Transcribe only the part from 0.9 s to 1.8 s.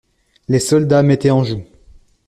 mettaient en joue.